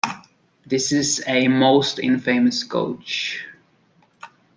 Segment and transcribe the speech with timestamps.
[0.65, 3.45] This a most infamous coach.